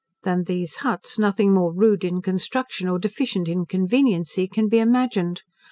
[0.23, 5.43] Than these huts nothing more rude in construction, or deficient in conveniency, can be imagined.